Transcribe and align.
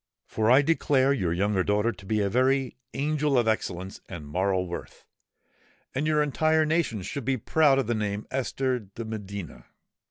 For 0.25 0.49
I 0.49 0.63
declare 0.63 1.13
your 1.13 1.31
younger 1.31 1.63
daughter 1.63 1.91
to 1.91 2.05
be 2.07 2.21
a 2.21 2.27
very 2.27 2.75
angel 2.95 3.37
of 3.37 3.47
excellence 3.47 4.01
and 4.09 4.25
moral 4.25 4.65
worth; 4.67 5.05
and 5.93 6.07
your 6.07 6.23
entire 6.23 6.65
nation 6.65 7.03
should 7.03 7.23
be 7.23 7.37
proud 7.37 7.77
of 7.77 7.85
the 7.85 7.93
name 7.93 8.21
of 8.21 8.27
Esther 8.31 8.79
de 8.79 9.05
Medina!" 9.05 9.65